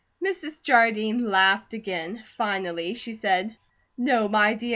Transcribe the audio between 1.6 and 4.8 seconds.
again. Finally she said: "No, my dear.